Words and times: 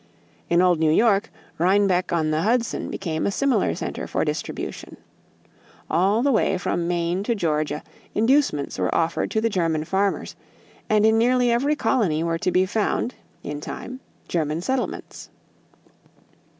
In 0.49 0.63
old 0.63 0.79
New 0.79 0.89
York, 0.89 1.29
Rhinebeck 1.59 2.11
on 2.11 2.31
the 2.31 2.41
Hudson 2.41 2.89
became 2.89 3.27
a 3.27 3.31
similar 3.31 3.75
center 3.75 4.07
for 4.07 4.25
distribution. 4.25 4.97
All 5.91 6.23
the 6.23 6.31
way 6.31 6.57
from 6.57 6.87
Maine 6.87 7.21
to 7.21 7.35
Georgia 7.35 7.83
inducements 8.15 8.79
were 8.79 8.95
offered 8.95 9.29
to 9.29 9.41
the 9.41 9.47
German 9.47 9.83
farmers 9.83 10.35
and 10.89 11.05
in 11.05 11.19
nearly 11.19 11.51
every 11.51 11.75
colony 11.75 12.23
were 12.23 12.39
to 12.39 12.49
be 12.49 12.65
found, 12.65 13.13
in 13.43 13.61
time, 13.61 13.99
German 14.27 14.61
settlements. 14.61 15.29